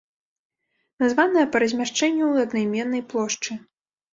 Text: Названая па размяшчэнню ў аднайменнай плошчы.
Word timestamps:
Названая 1.03 1.45
па 1.55 1.61
размяшчэнню 1.65 2.25
ў 2.29 2.35
аднайменнай 2.49 3.07
плошчы. 3.13 3.61